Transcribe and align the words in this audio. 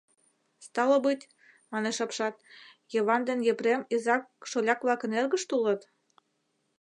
—Стало 0.67 0.95
быть,— 1.05 1.29
манеш 1.71 1.97
апшат,— 2.05 2.35
Йыван 2.93 3.21
ден 3.27 3.39
Епрем 3.51 3.81
изак-шоляк-влакын 3.93 5.11
эргышт 5.19 5.49
улыт? 5.57 5.81